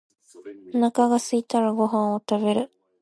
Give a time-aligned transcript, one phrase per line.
[0.73, 2.71] お腹がすいたらご飯を食べる。